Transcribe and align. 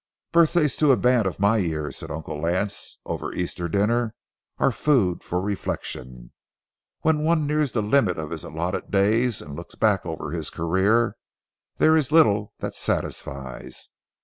"Birthdays 0.31 0.75
to 0.77 0.91
a 0.91 0.97
man 0.97 1.27
of 1.27 1.39
my 1.39 1.57
years," 1.57 1.97
said 1.97 2.09
Uncle 2.09 2.41
Lance, 2.41 2.97
over 3.05 3.31
Easter 3.35 3.69
dinner, 3.69 4.15
"are 4.57 4.71
food 4.71 5.23
for 5.23 5.39
reflection. 5.39 6.33
When 7.01 7.19
one 7.21 7.45
nears 7.45 7.73
the 7.73 7.83
limit 7.83 8.17
of 8.17 8.31
his 8.31 8.43
allotted 8.43 8.89
days, 8.89 9.43
and 9.43 9.55
looks 9.55 9.75
back 9.75 10.03
over 10.03 10.31
his 10.31 10.49
career, 10.49 11.17
there 11.77 11.95
is 11.95 12.11
little 12.11 12.51
that 12.61 12.73
satisfies. 12.73 13.89